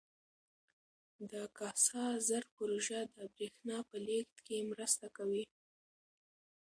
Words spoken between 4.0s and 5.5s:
لیږد کې مرسته کوي.